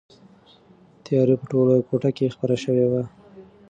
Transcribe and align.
تیاره 1.05 1.35
په 1.39 1.45
ټوله 1.51 1.73
کوټه 1.87 2.09
کې 2.17 2.33
خپره 2.35 2.55
شوې 2.63 2.85
وه. 2.91 3.03